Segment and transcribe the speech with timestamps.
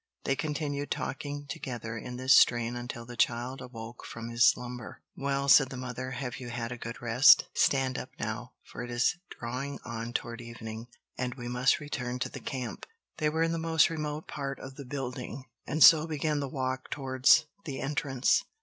[0.23, 5.03] They continued talking together in this strain until the child awoke from his slumber.
[5.15, 7.47] "Well," said the mother, "have you had a good rest?
[7.53, 10.87] Stand up now, for it is drawing on toward evening,
[11.19, 12.87] and we must return to the camp."
[13.17, 16.89] They were in the most remote part of the building and so began the walk
[16.89, 18.43] towards the entrance.